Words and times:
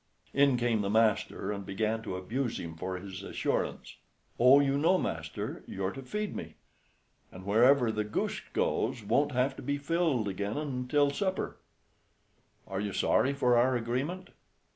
In 0.33 0.57
came 0.57 0.81
the 0.81 0.89
master, 0.89 1.51
and 1.51 1.63
began 1.63 2.01
to 2.01 2.15
abuse 2.15 2.59
him 2.59 2.75
for 2.75 2.97
his 2.97 3.21
assurance. 3.21 3.97
"Oh, 4.39 4.59
you 4.59 4.75
know, 4.79 4.97
master, 4.97 5.63
you're 5.67 5.91
to 5.91 6.01
feed 6.01 6.35
me, 6.35 6.55
and 7.31 7.45
wherever 7.45 7.91
the 7.91 8.03
goose 8.03 8.41
goes 8.53 9.03
won't 9.03 9.33
have 9.33 9.55
to 9.57 9.61
be 9.61 9.77
filled 9.77 10.27
again 10.27 10.87
till 10.89 11.11
supper. 11.11 11.57
Are 12.67 12.79
you 12.79 12.93
sorry 12.93 13.33
for 13.33 13.55
our 13.57 13.75
agreement?" 13.75 14.29